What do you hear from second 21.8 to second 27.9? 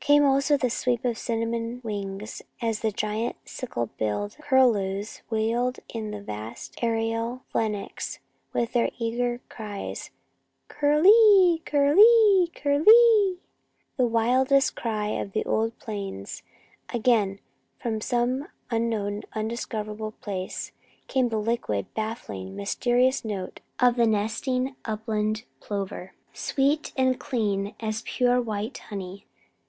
baffling, mysterious note of the nesting upland plover, sweet and clean